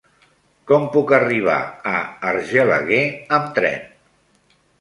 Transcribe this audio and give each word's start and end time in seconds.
Com 0.71 0.87
puc 0.95 1.13
arribar 1.17 1.57
a 1.93 1.95
Argelaguer 2.31 3.05
amb 3.39 3.55
tren? 3.59 3.89